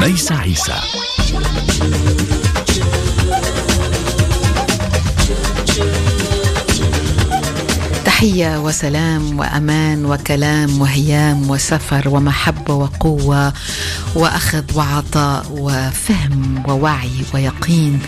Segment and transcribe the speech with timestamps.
[0.00, 0.74] ليس عيسى.
[8.04, 13.52] تحية وسلام وأمان وكلام وهيام وسفر ومحبة وقوة
[14.14, 18.00] وأخذ وعطاء وفهم ووعي ويقين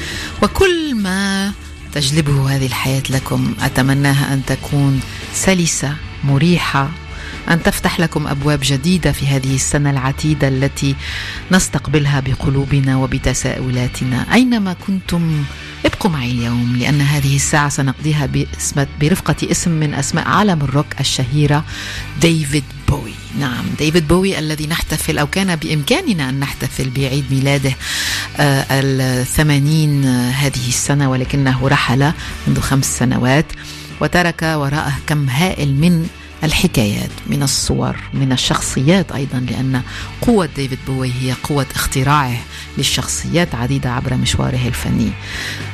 [0.42, 1.52] وكل ما
[1.94, 3.54] تجلبه هذه الحياة لكم.
[3.62, 5.00] أتمناها أن تكون
[5.34, 5.94] سلسة
[6.24, 6.88] مريحة
[7.48, 10.96] أن تفتح لكم أبواب جديدة في هذه السنة العتيدة التي
[11.52, 14.26] نستقبلها بقلوبنا وبتساؤلاتنا.
[14.32, 15.44] أينما كنتم
[15.86, 18.28] ابقوا معي اليوم لأن هذه الساعة سنقضيها
[19.00, 21.64] برفقة اسم من أسماء عالم الروك الشهيرة
[22.20, 23.12] ديفيد بوي.
[23.40, 27.72] نعم ديفيد بوي الذي نحتفل أو كان بإمكاننا أن نحتفل بعيد ميلاده
[28.40, 32.12] آه الثمانين هذه السنة ولكنه رحل
[32.46, 33.46] منذ خمس سنوات
[34.00, 36.08] وترك وراءه كم هائل من
[36.44, 39.82] الحكايات من الصور من الشخصيات أيضا لأن
[40.20, 42.40] قوة ديفيد بوي هي قوة اختراعه
[42.78, 45.12] للشخصيات عديدة عبر مشواره الفني.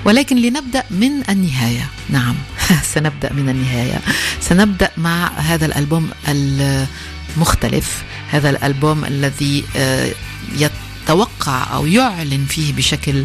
[0.05, 1.89] ولكن لنبدأ من النهاية.
[2.09, 2.34] نعم
[2.94, 4.00] سنبدأ من النهاية.
[4.41, 8.05] سنبدأ مع هذا الألبوم المختلف.
[8.31, 10.12] هذا الألبوم الذي آه،
[10.56, 13.25] يتوقع أو يعلن فيه بشكل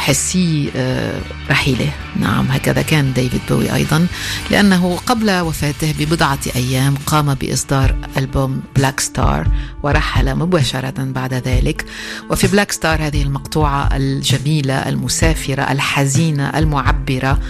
[0.00, 1.20] حسي آه،
[1.50, 1.92] رحيله.
[2.16, 4.06] نعم هكذا كان ديفيد بوي أيضا
[4.50, 9.46] لأنه قبل وفاته ببضعة أيام قام بإصدار ألبوم Blackstar
[9.82, 11.84] ورحل مباشرة بعد ذلك.
[12.30, 17.40] وفي Blackstar هذه المقطوعة الجميلة المسافرة الحزينة المعبرة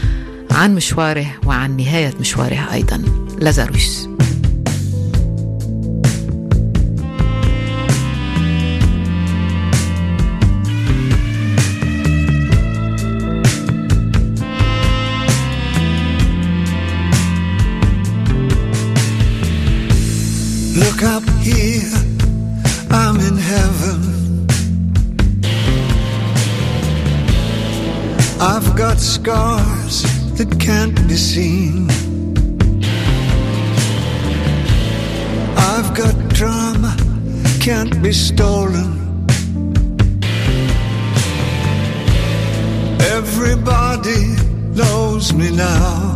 [0.50, 3.02] عن مشواره وعن نهاية مشواره أيضا.
[3.38, 4.09] Lazarus
[20.76, 21.90] Look up here,
[22.90, 24.46] I'm in heaven.
[28.40, 30.02] I've got scars
[30.38, 31.90] that can't be seen.
[35.56, 36.96] I've got drama,
[37.60, 39.26] can't be stolen.
[43.00, 44.36] Everybody
[44.74, 46.09] knows me now.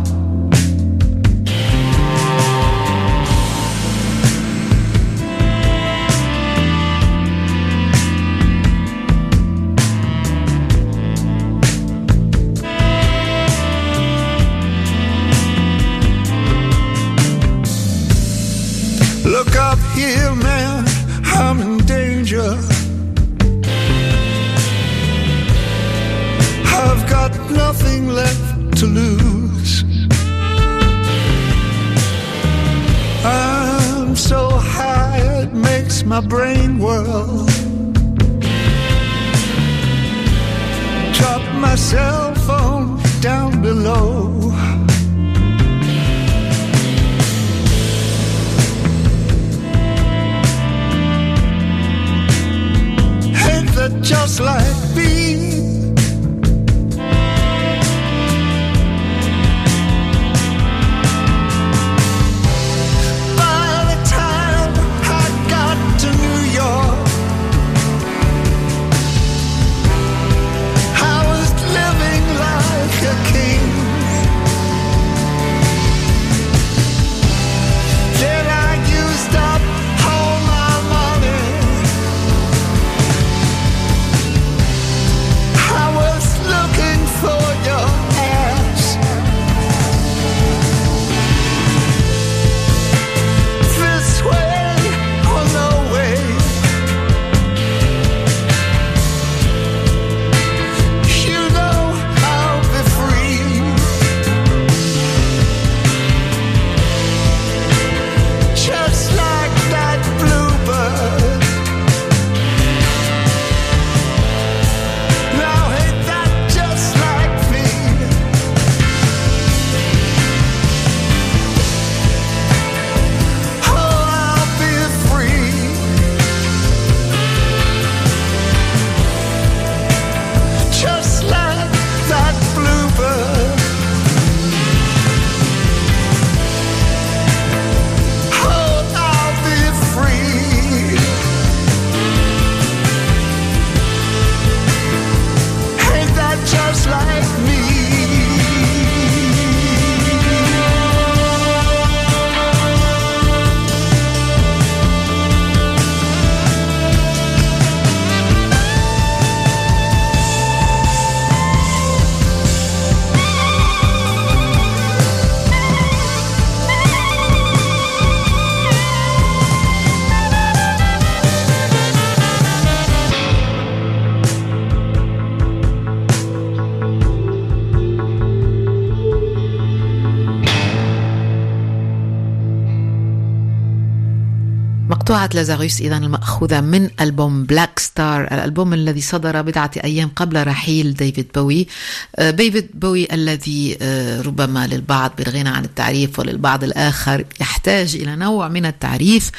[185.15, 191.27] مقطوعة Lazarus إذا المأخوذة من ألبوم Blackstar الألبوم الذي صدر بضعة أيام قبل رحيل ديفيد
[191.35, 191.67] بوي.
[192.15, 198.47] آه، ديفيد بوي الذي آه، ربما للبعض بالغنى عن التعريف وللبعض الآخر يحتاج إلى نوع
[198.47, 199.31] من التعريف.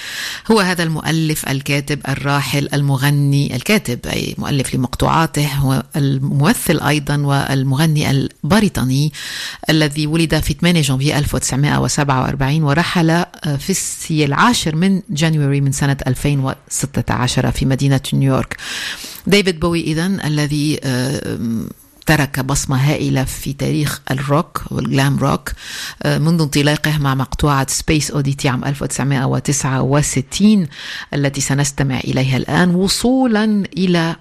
[0.50, 9.12] هو هذا المؤلف الكاتب الراحل المغني الكاتب أي مؤلف لمقطوعاته هو الممثل أيضا والمغني البريطاني
[9.70, 13.26] الذي ولد في 8 جانفي 1947 ورحل آه،
[13.56, 18.56] في العاشر من January من سنة 2016 في مدينة نيويورك.
[19.26, 21.38] ديفيد بوي إذا الذي آه،
[22.06, 25.52] ترك بصمة هائلة في تاريخ الروك وال glam rock
[26.02, 30.66] آه، منذ انطلاقه مع مقطوعة Space Oddity عام 1969
[31.14, 34.16] التي سنستمع إليها الآن وصولا إلى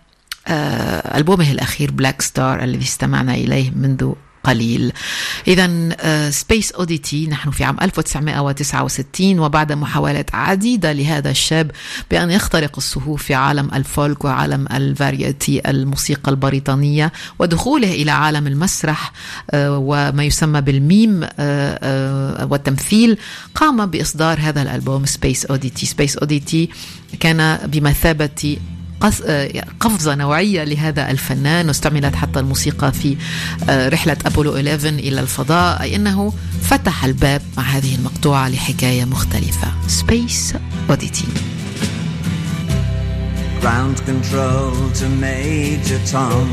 [0.48, 4.14] آه، ألبومه الأخير Blackstar الذي استمعنا إليه منذ
[4.46, 4.92] قليل.
[5.48, 11.72] إذا Space Oddity نحن في عام 1969 وبعد محاولات عديدة لهذا الشاب
[12.12, 18.48] بأن يخترق الصفوف في عالم ال folk وعالم ال variété الموسيقى البريطانية ودخوله إلى عالم
[18.48, 19.12] المسرح
[19.52, 23.18] آه، وما يسمى بال mime آه، آه، والتمثيل.
[23.56, 26.70] قام بإصدار هذا الألبوم Space Oddity Space Oddity
[27.20, 28.58] كان بمثابة
[29.80, 31.68] قفزة نوعية لهذا الفنان.
[31.68, 33.18] واستعملت حتى الموسيقى في
[33.70, 39.68] آه، رحلة أبولو 11 إلى الفضاء أي أنه فتح الباب مع هذه المقطوعة لحكاية مختلفة.
[39.88, 40.56] Space
[40.90, 41.30] Oddity.
[43.62, 46.48] Ground control to Major Tom.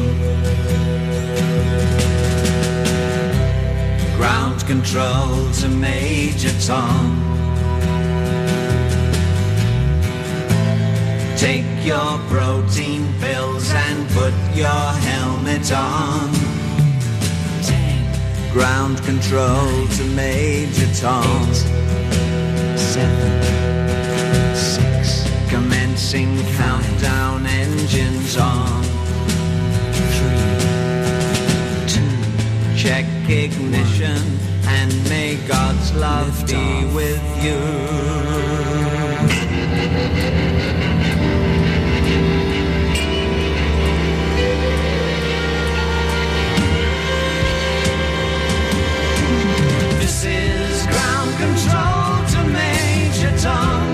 [4.17, 7.32] Ground control to Major Tom.
[11.43, 16.33] Take your protein pills and put your helmet on.
[17.65, 21.49] Ten, Ground control nine, to Major Tom.
[21.51, 23.33] Eight, seven,
[24.55, 25.29] six.
[25.51, 28.85] Commencing countdown engines on.
[30.15, 30.55] Three,
[31.93, 32.77] two.
[32.77, 34.69] Check ignition one.
[34.69, 38.72] and may God's love be with you.
[51.43, 53.92] control to major tongue.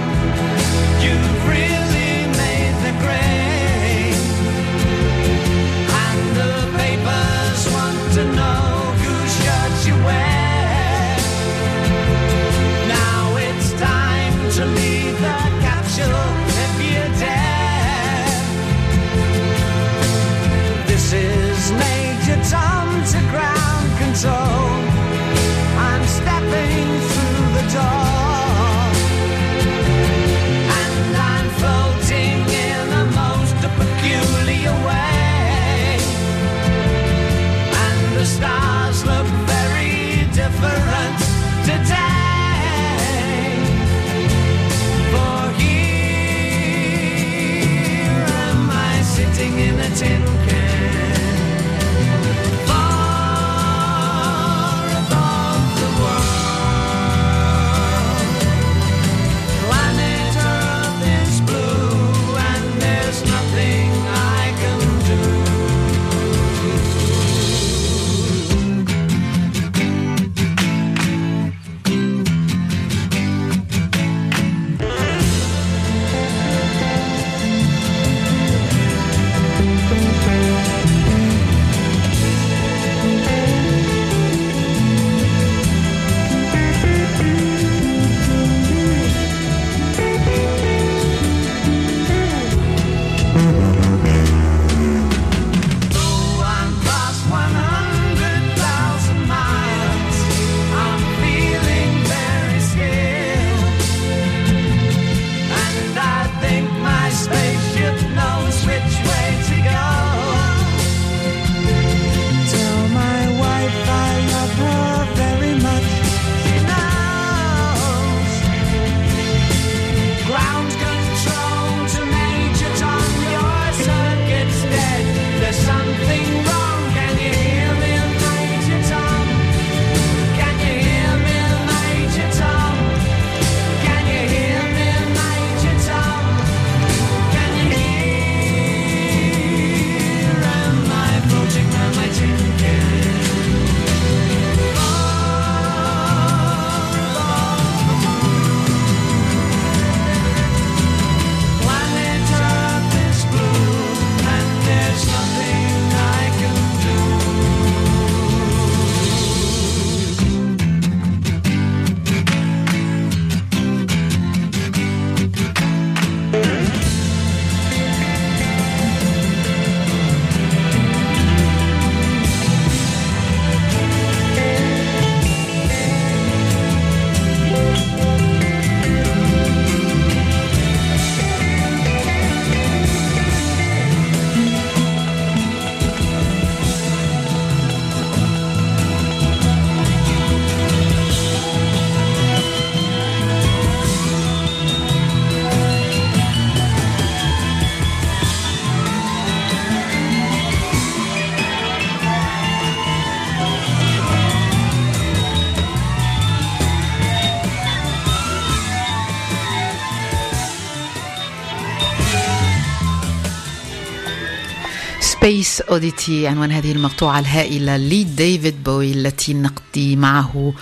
[215.59, 220.55] Space Oddity عنوان هذه المقطوعة الهائلة لديفيد بوي التي نقضي معه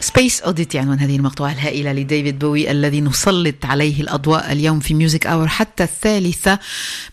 [0.00, 5.26] Space Oddity عنوان هذه المقطوعة الهائلة لديفيد بوي الذي نسلط عليه الأضواء اليوم في Music
[5.26, 6.58] Hour حتى الثالثة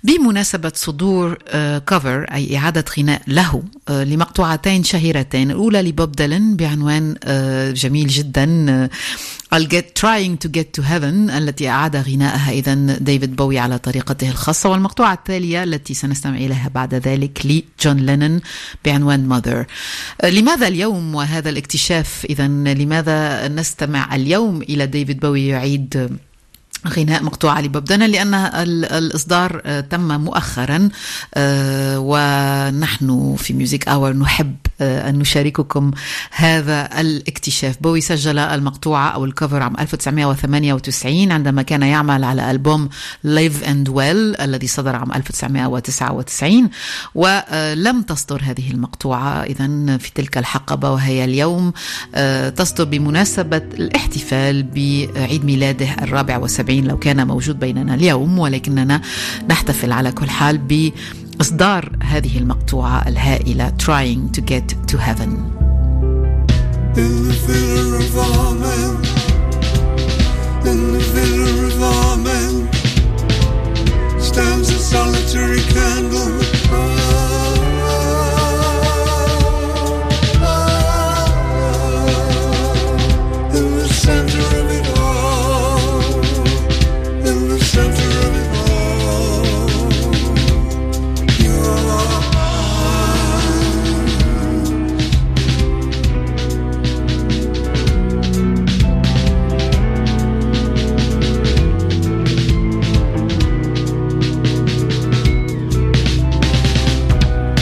[0.03, 1.38] بمناسبة صدور
[1.88, 7.27] cover آه، أي إعادة غناء له آه، لمقطوعتين شهيرتين الأولى لبوب ديلن بعنوان آه،
[7.79, 8.89] جميل جدا
[9.53, 12.51] I'll get Trying to Get to Heaven التي أعاد غناءها.
[12.51, 18.41] إذا ديفيد بوي على طريقته الخاصة والمقطوعة التالية التي سنستمع إليها بعد ذلك لجون لينن
[18.86, 19.65] بعنوان Mother
[20.24, 26.17] لماذا اليوم وهذا الاكتشاف؟ إذا لماذا نستمع اليوم إلى ديفيد بوي يعيد
[26.88, 28.33] غناء مقطوعة لبوب ديلان لأن
[28.83, 30.89] الإصدار تم مؤخرا
[31.98, 35.92] ونحن في Music Hour نحب أن نشارككم
[36.32, 37.78] هذا الاكتشاف.
[37.82, 42.90] بوي سجل المقطوعة أو ال cover عام 1998 عندما كان يعمل على ألبوم
[43.25, 46.70] Live and Well الذي صدر عام 1999
[47.16, 51.74] ولم تصدر هذه المقطوعة إذا في تلك الحقبة وهي اليوم.
[52.56, 59.02] تصدر بمناسبة الاحتفال بعيد ميلاده الرابع والسبعين لو كان موجود بيننا اليوم ولكننا
[59.50, 60.58] نحتفل على كل حال
[61.36, 65.54] بإصدار هذه المقطوعة الهائلة Trying to Get to Heaven.
[70.66, 71.52] In the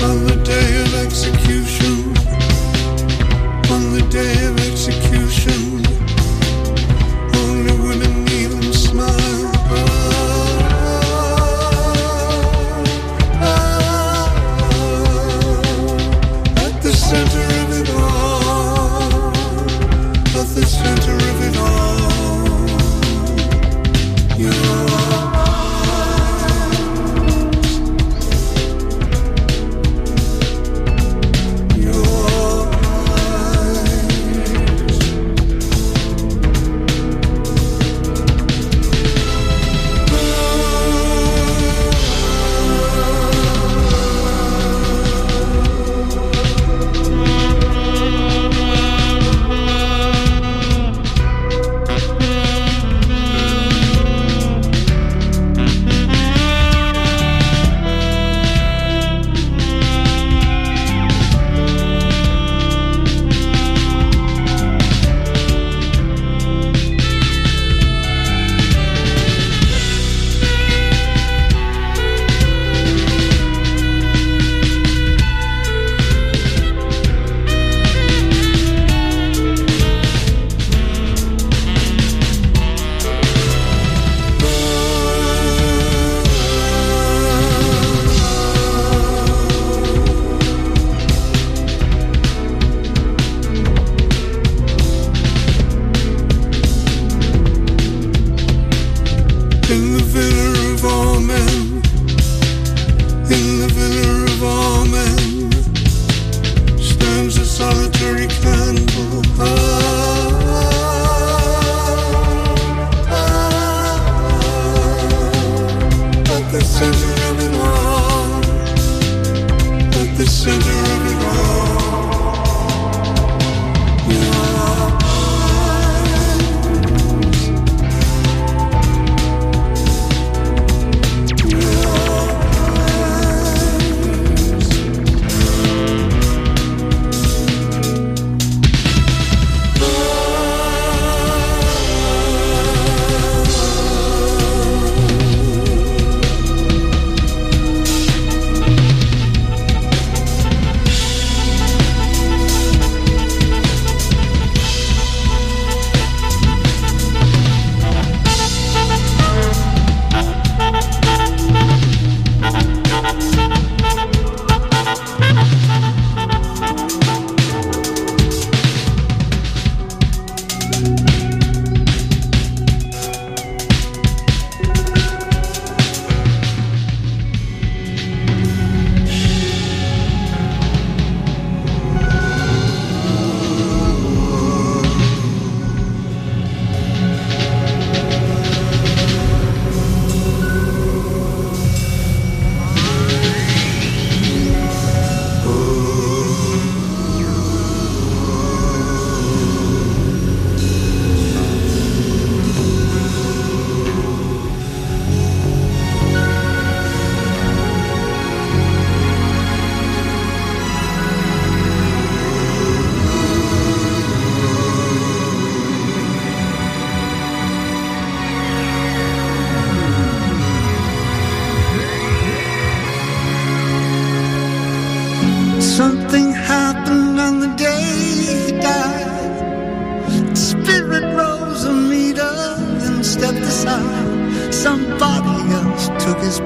[0.03, 1.80] on the day of execution.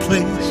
[0.07, 0.44] Place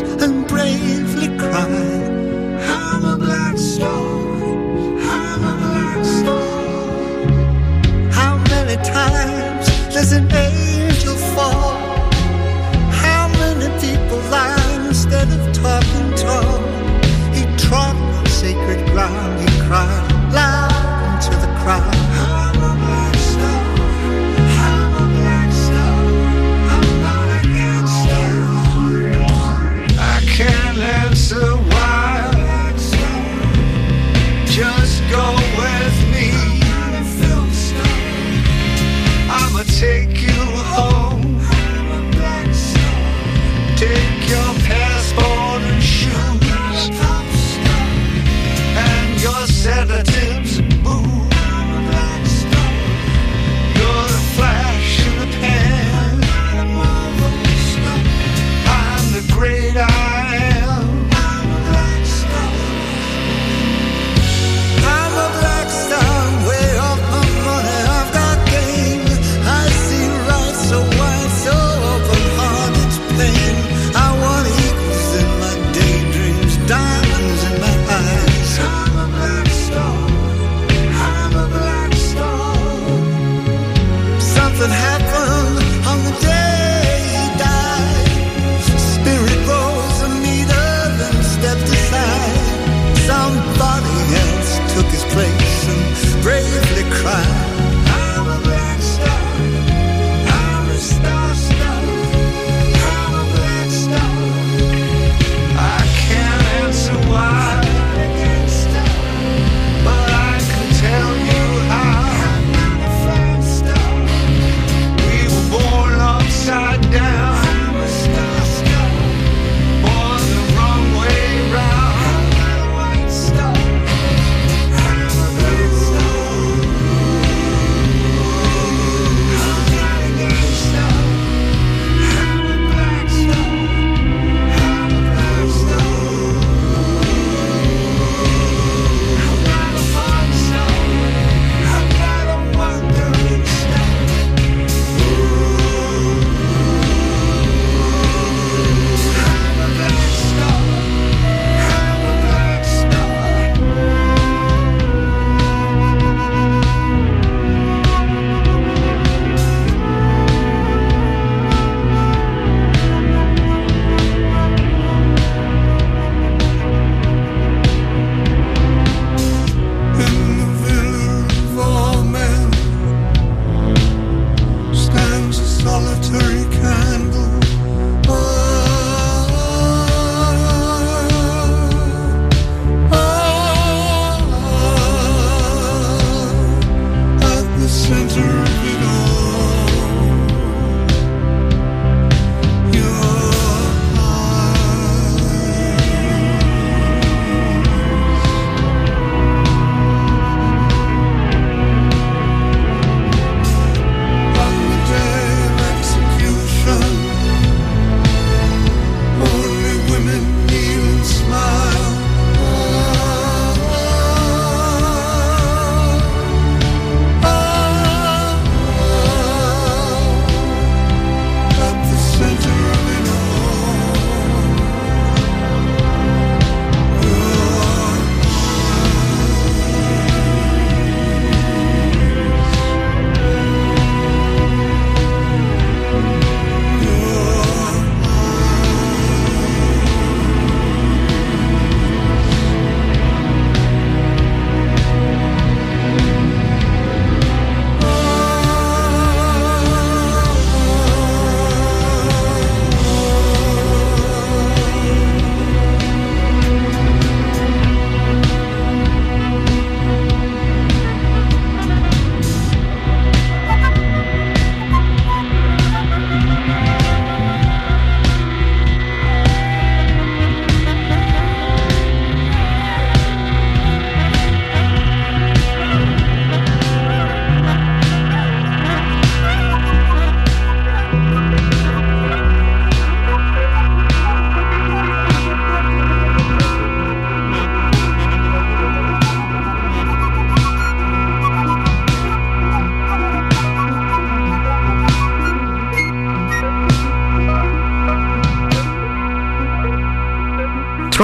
[175.75, 176.34] solitary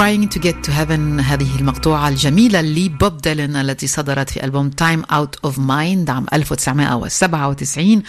[0.01, 1.19] Trying to get to heaven.
[1.19, 8.03] هذه المقطوعة الجميلة لبوب ديلن التي صدرت في ألبوم Time Out of Mind عام 1997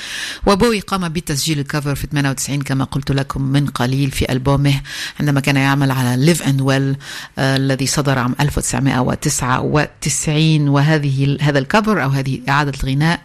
[0.46, 4.80] وبوي قام بتسجيل الكفر في 98 كما قلت لكم من قليل في ألبومه
[5.20, 6.96] عندما كان يعمل على Live and Well
[7.38, 13.20] آه الذي صدر عام 1999 وهذه هذا الكفر أو هذه إعادة الغناء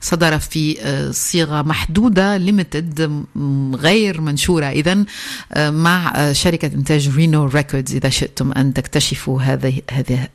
[0.00, 0.76] صدر في
[1.12, 3.24] صيغة محدودة ليمتد
[3.74, 4.66] غير منشورة.
[4.66, 5.04] اذا
[5.56, 10.28] مع شركة إنتاج Rhino Records إذا شئتم أن تكتشفوا هذه هذه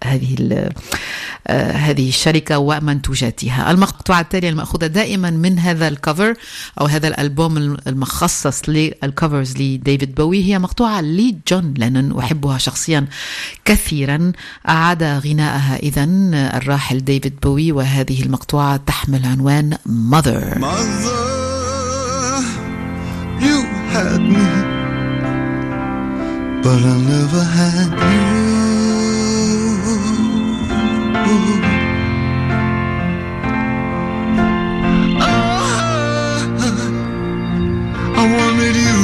[1.73, 6.33] هذه الشركة ومنتوجاتها المقطوعة التالية المأخوذة دائما من هذا ال cover
[6.81, 12.19] أو هذا الألبوم المخصص لل covers لديفيد بوي هي مقطوعة لجون لينون.
[12.19, 13.05] أحبها شخصيا
[13.65, 14.31] كثيرا.
[14.69, 16.03] أعاد غناءها اذا
[16.57, 20.57] الراحل ديفيد بوي وهذه المقطوعة تحمل عنوان Mother.
[20.57, 21.21] Mother,
[23.39, 23.61] you
[23.93, 24.49] had me,
[26.63, 28.33] but I never had you.
[35.21, 35.65] Oh,
[38.15, 39.01] I wanted you,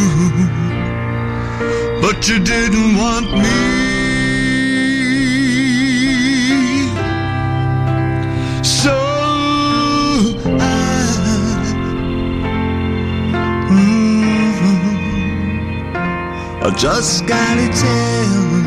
[2.02, 3.79] but you didn't want me.
[16.72, 18.59] Just gotta tell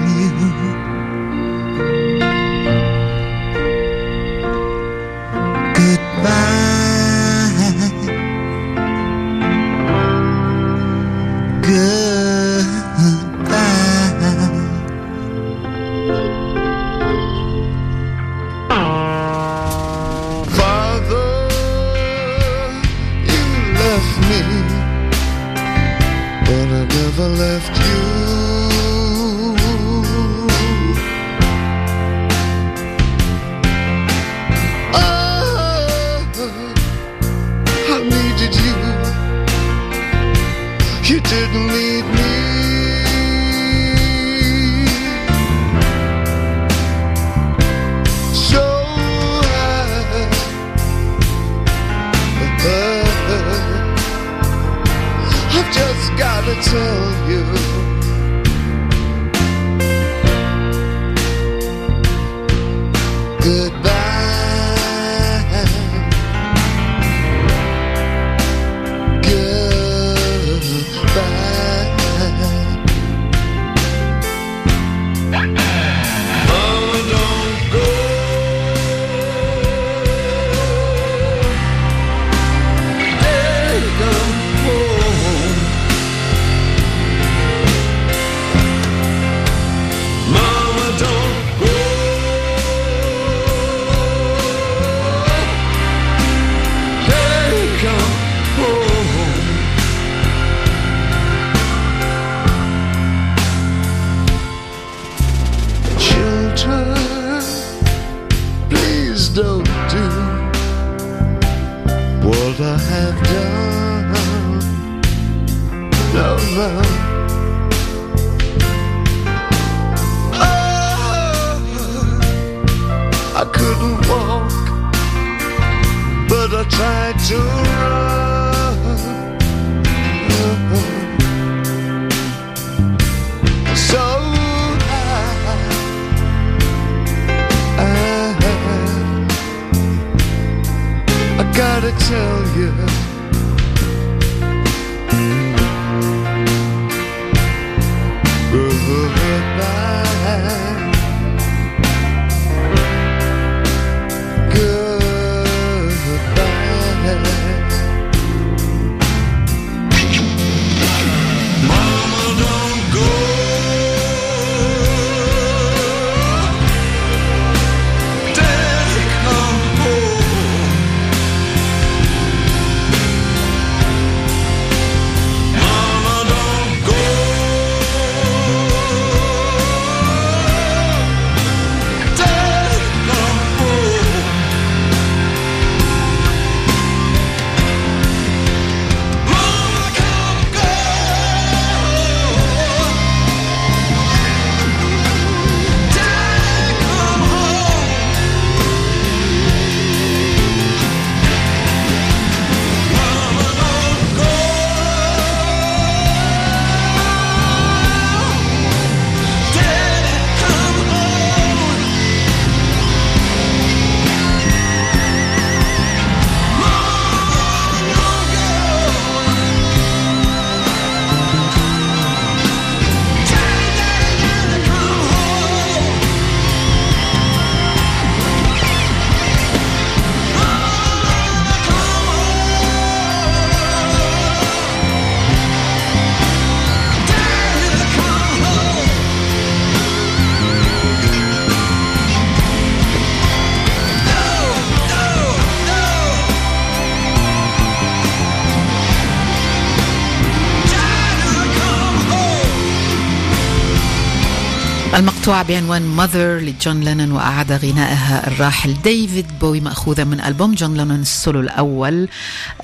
[255.32, 261.00] مقطوعة بعنوان Mother لجون لينون وأعاد غنائها الراحل ديفيد بوي مأخوذة من ألبوم جون لينون
[261.00, 262.08] السولو الأول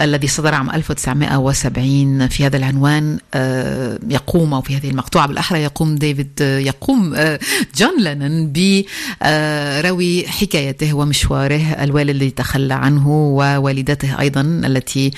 [0.00, 5.94] الذي صدر عام 1970 في هذا العنوان آه، يقوم أو في هذه المقطوعة بالأحرى يقوم
[5.94, 7.40] ديفيد آه، يقوم آه،
[7.76, 15.10] جون لينون بروي حكايته ومشواره الوالد الذي تخلى عنه ووالدته أيضا التي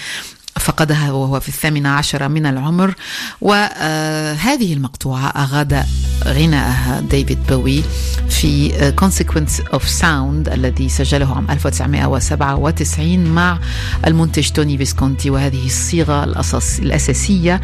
[0.60, 2.94] فقدها وهو في الثامنة عشرة من العمر.
[3.40, 5.84] وهذه المقطوعة أعاد
[6.24, 7.82] غناءها ديفيد بوي
[8.28, 8.70] في
[9.00, 13.58] Consequence of Sound الذي سجله عام 1997 مع
[14.06, 15.30] المنتج توني فيسكونتي.
[15.30, 16.44] وهذه الصيغة
[16.78, 17.60] الأساسية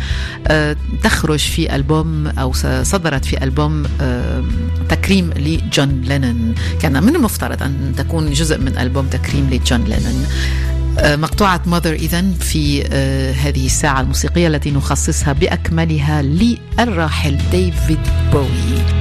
[1.02, 3.82] تخرج في ألبوم أو صدرت في ألبوم
[4.88, 6.54] تكريم لجون لينون.
[6.80, 10.26] كان من المفترض أن تكون جزء من ألبوم تكريم لجون لينون.
[10.26, 18.00] آه، مقطوعة ماذر إذا في آه، هذه الساعة الموسيقية التي نخصصها بأكملها للراحل ديفيد
[18.32, 18.96] بوي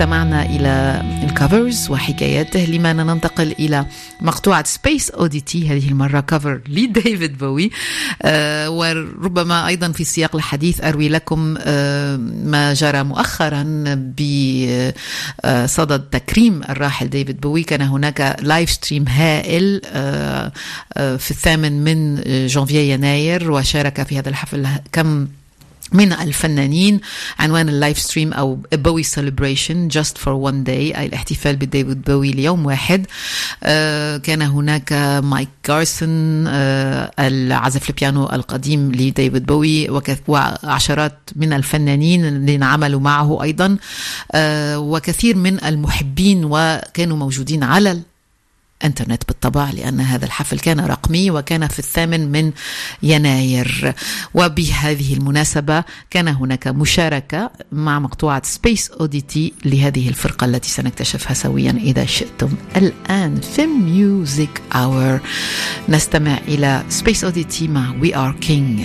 [0.00, 3.86] استمعنا إلى ال covers وحكاياته لما ننتقل إلى
[4.20, 7.70] مقطوعة Space Oddity هذه المرة cover لديفيد بوي
[8.22, 13.62] آه وربما أيضا في سياق الحديث أروي لكم آه ما جرى مؤخرا
[15.44, 20.52] بصدد تكريم الراحل ديفيد بوي كان هناك live stream هائل آه
[20.96, 25.26] آه في الثامن من جانفيي يناير وشارك في هذا الحفل كم
[25.92, 27.00] من الفنانين
[27.38, 32.30] عنوان ال live stream A Bowie Celebration Just for One Day أي الاحتفال بديفيد بوي
[32.30, 33.06] ليوم واحد.
[33.62, 42.62] آه كان هناك مايك جارسون آه العازف البيانو القديم لديفيد بوي وعشرات من الفنانين الذين
[42.62, 43.76] عملوا معه أيضا.
[44.32, 48.00] آه وكثير من المحبين وكانوا موجودين على
[48.84, 52.52] انترنت بالطبع لأن هذا الحفل كان رقمي وكان في الثامن من
[53.02, 53.94] يناير.
[54.34, 62.04] وبهذه المناسبة كان هناك مشاركة مع مقطوعة Space Oddity لهذه الفرقة التي سنكتشفها سويا إذا
[62.04, 62.48] شئتم.
[62.76, 65.20] الآن في Music Hour
[65.88, 68.80] نستمع إلى Space Oddity مع We Are King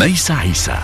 [0.00, 0.78] ميسا عيسى.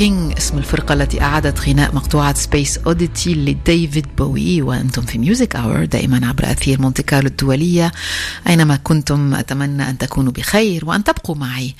[0.00, 5.84] King اسم الفرقة التي أعادت غناء مقطوعة Space Oddity لديفيد بوي وأنتم في Music Hour
[5.84, 7.92] دائما عبر أثير مونتي كارلو الدولية
[8.48, 11.74] أينما كنتم أتمنى أن تكونوا بخير وأن تبقوا معي.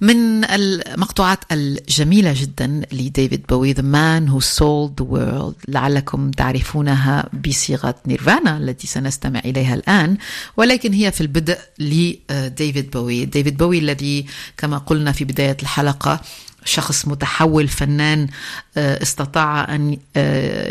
[0.00, 7.94] من المقطوعات الجميلة جدا لديفيد بوي The Man Who Sold the World لعلكم تعرفونها بصيغة
[8.06, 10.16] نيرفانا التي سنستمع إليها الآن
[10.56, 13.24] ولكن هي في البدء لديفيد بوي.
[13.24, 16.20] ديفيد بوي الذي كما قلنا في بداية الحلقة
[16.64, 18.28] شخص متحول فنان
[18.76, 20.70] آه، استطاع أن آه،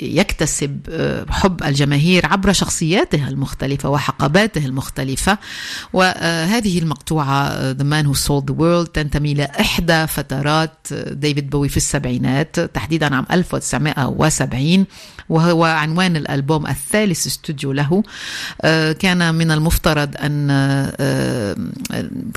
[0.00, 5.38] يكتسب آه، حب الجماهير عبر شخصياته المختلفة وحقباته المختلفة.
[5.92, 12.60] وهذه المقطوعة The Man Who Sold the World تنتمي لاحدى فترات ديفيد بوي في السبعينات
[12.60, 14.86] تحديدا عام 1970
[15.28, 18.02] وهو عنوان الألبوم الثالث استوديو له.
[18.92, 20.48] كان من المفترض أن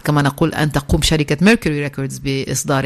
[0.04, 2.20] كما نقول أن تقوم شركة Mercury Records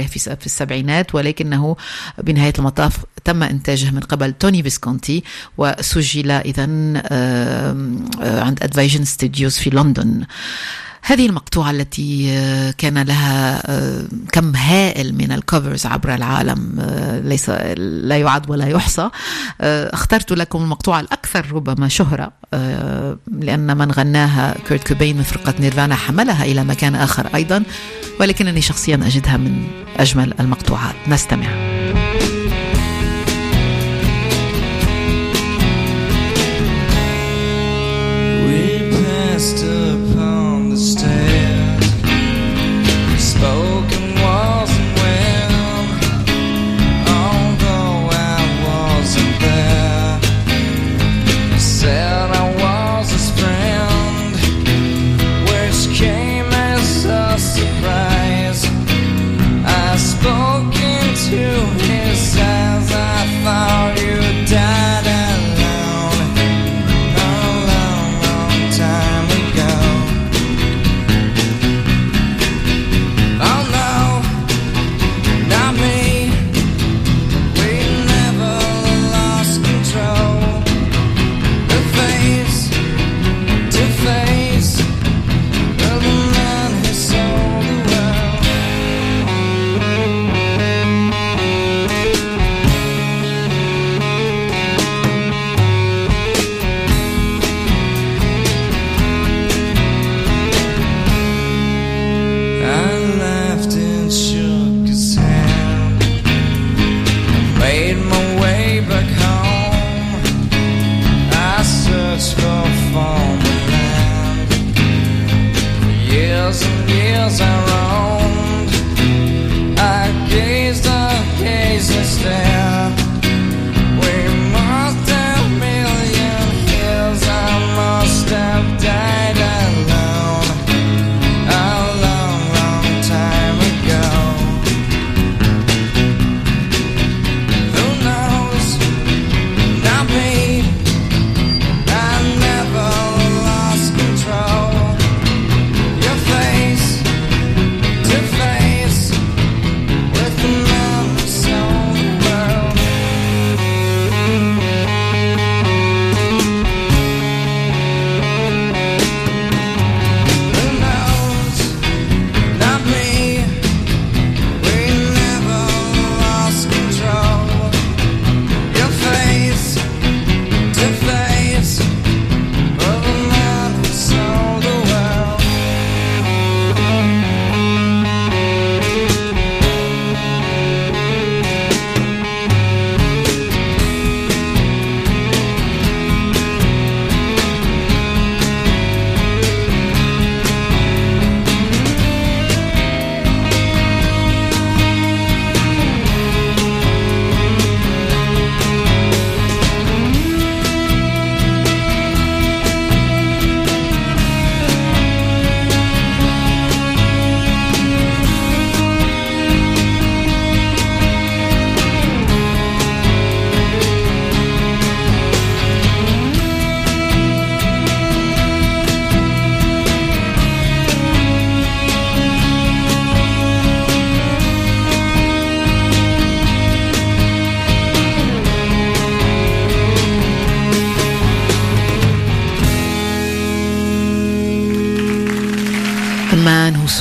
[0.07, 1.75] بإصداره في السبعينات ولكنه
[2.17, 5.23] بنهاية المطاف تم إنتاجه من قبل توني فيسكونتي
[5.57, 6.63] وسجل إذا
[8.21, 10.25] عند Advision Studios في لندن.
[11.03, 17.19] هذه المقطوعة التي آه، كان لها آه، كم هائل من ال covers عبر العالم آه،
[17.19, 19.09] ليس لا يعد ولا يحصى.
[19.61, 22.31] اخترت لكم المقطوعة الأكثر ربما شهرة
[23.31, 27.63] لأن من غناها كيرت كوبين من فرقة نيرفانا حملها إلى مكان آخر أيضا
[28.19, 30.95] ولكنني شخصيا أجدها من أجمل المقطوعات.
[31.07, 31.47] نستمع.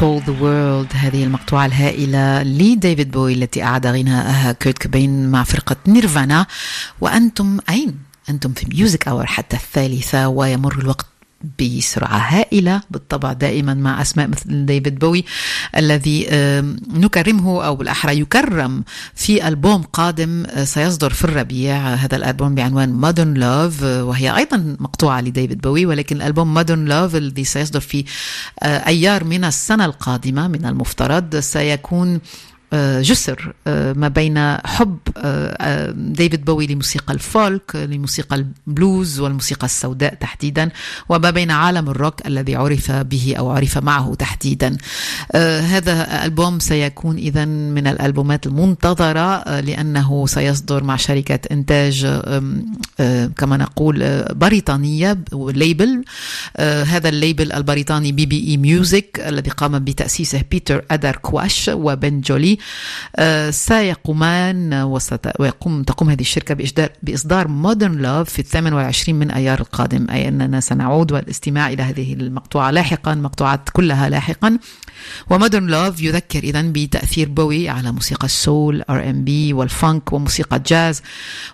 [0.00, 5.76] Sold the World هذه المقطوعة الهائلة لديفيد بوي التي أعاد غناءها كيرت كوبين مع فرقة
[5.86, 6.46] نيرفانا
[7.00, 7.98] وأنتم أين؟
[8.30, 11.09] أنتم في Music Hour حتى الثالثة ويمر الوقت
[11.60, 15.24] بسرعة هائلة بالطبع دائما مع أسماء مثل ديفيد بوي
[15.76, 16.26] الذي
[16.88, 18.84] نكرمه أو بالأحرى يكرم
[19.14, 24.76] في ألبوم قادم آه، سيصدر في الربيع هذا الألبوم بعنوان Modern Love آه، وهي أيضا
[24.80, 28.04] مقطوعة لديفيد بوي ولكن الألبوم Modern Love الذي سيصدر في
[28.62, 32.20] آه، أيار من السنة القادمة من المفترض سيكون آه،
[32.74, 40.70] جسر آه، ما بين حب آه، ديفيد بوي لموسيقى الفولك لموسيقى البلوز والموسيقى السوداء تحديدا
[41.08, 44.76] وما بين عالم الروك الذي عرف به أو عرف معه تحديدا.
[45.34, 52.06] هذا ألبوم سيكون اذا من الألبومات المنتظرة لأنه سيصدر مع شركة إنتاج
[53.36, 56.04] كما نقول بريطانية label
[56.60, 62.59] هذا ال label البريطاني BBE Music الذي قام بتأسيسه بيتر ادر كواش وبن جولي.
[63.16, 64.74] آه، سيقومان
[65.38, 70.06] ويقوم تقوم هذه الشركة بإصدار, بإصدار Modern Love في الثامن والعشرين من أيار القادم.
[70.10, 74.58] أي أننا سنعود والاستماع إلى هذه المقطوعة لاحقا مقطوعات كلها لاحقا.
[75.30, 81.02] و Modern Love يذكر إذا بتأثير بوي على موسيقى السول R&B والفانك وموسيقى الجاز.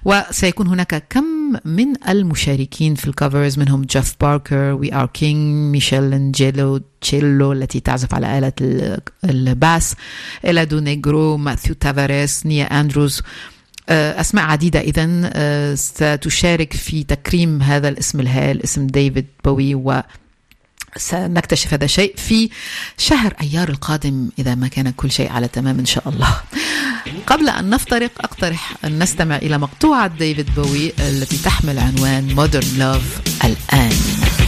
[0.04, 6.12] وسيكون هناك كم من المشاركين في ال covers منهم جيف باركر We Are King ميشيل
[6.12, 8.52] انجيلو تشيلو التي تعزف على آلة
[9.24, 9.94] الباس
[10.44, 13.22] إلى دونيغرو ماثيو تافاريس نيا أندروز.
[13.88, 15.30] آه، أسماء عديدة إذا.
[15.32, 20.02] آه، ستشارك في تكريم هذا الاسم الهائل اسم ديفيد بوي و
[20.96, 22.50] سنكتشف هذا الشيء في
[22.98, 26.40] شهر أيار القادم إذا ما كان كل شيء على تمام إن شاء الله.
[27.26, 33.44] قبل أن نفترق أقترح أن نستمع إلى مقطوعة ديفيد بوي التي تحمل عنوان Modern Love
[33.44, 34.45] الآن.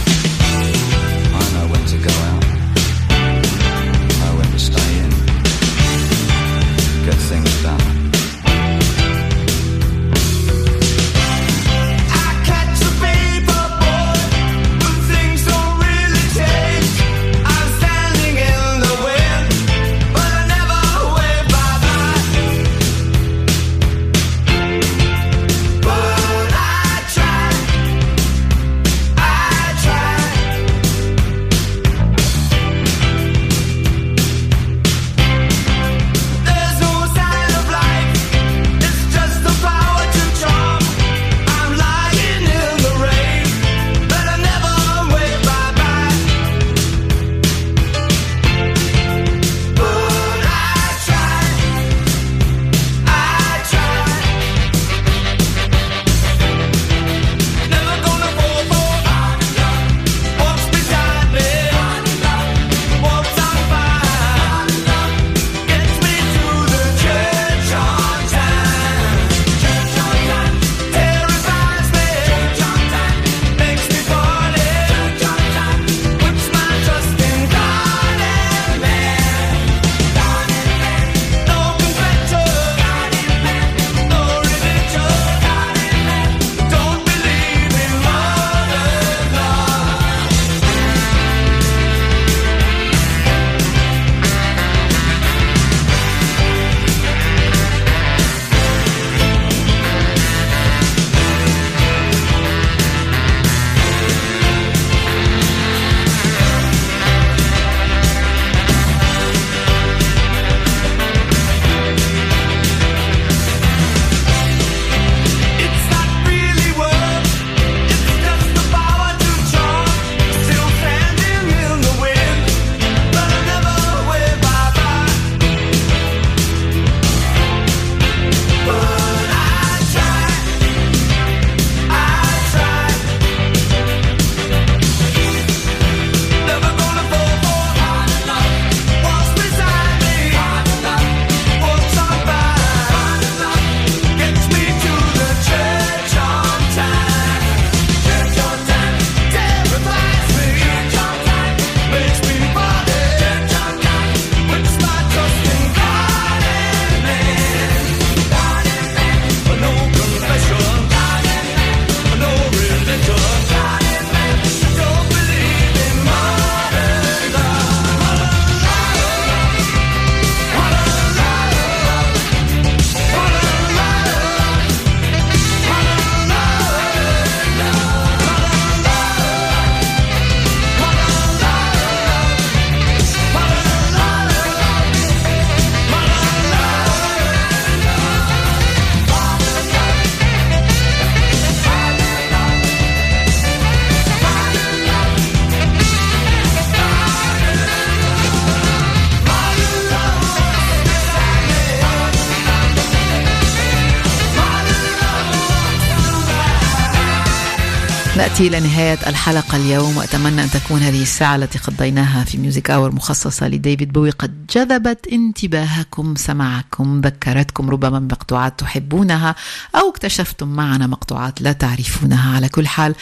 [208.39, 212.91] نأتي إلى نهاية الحلقة اليوم وأتمنى أن تكون هذه الساعة التي قضيناها في Music Hour
[212.91, 214.09] مخصصة لديفيد بوي.
[214.09, 219.35] قد جذبت انتباهكم سماعكم ذكرتكم ربما بمقطوعات تحبونها
[219.75, 222.35] أو اكتشفتم معنا مقطوعات لا تعرفونها.
[222.35, 222.95] على كل حال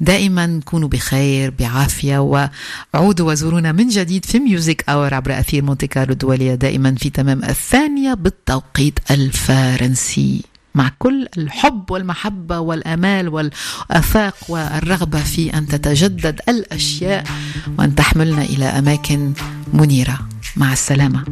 [0.00, 6.12] دائما كونوا بخير بعافية وعودوا وزورونا من جديد في Music Hour عبر أثير مونتي كارلو
[6.12, 10.51] الدولية دائما في تمام الثانية بالتوقيت الفرنسي.
[10.74, 17.24] مع كل الحب والمحبة والأمال والآفاق والرغبة في أن تتجدد الأشياء
[17.78, 19.32] وأن تحملنا إلى أماكن
[19.72, 20.18] منيرة.
[20.56, 21.24] مع السلامة.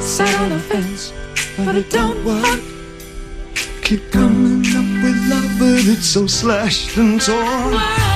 [0.00, 2.60] Sat on offense, fence, but it don't work.
[3.82, 8.15] Keep coming up with love, but it's so slashed and torn.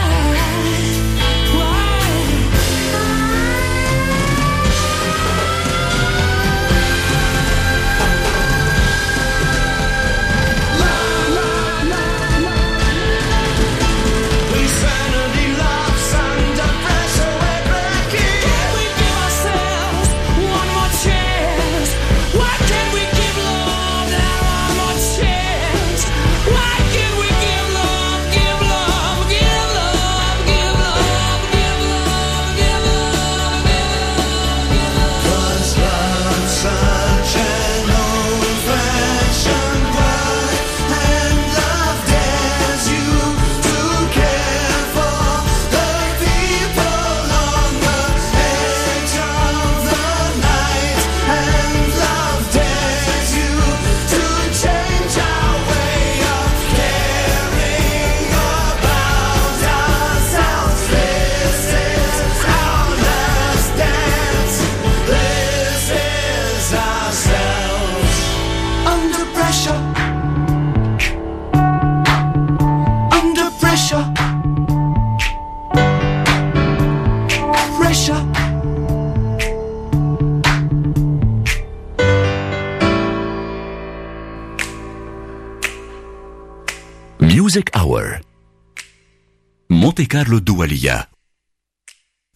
[90.11, 91.09] كارلو الدولية.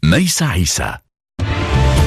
[0.02, 0.98] ميس عيسى.